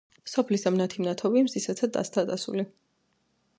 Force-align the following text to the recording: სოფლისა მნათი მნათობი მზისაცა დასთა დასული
სოფლისა 0.29 0.71
მნათი 0.77 1.03
მნათობი 1.03 1.45
მზისაცა 1.49 1.91
დასთა 1.99 2.27
დასული 2.33 2.67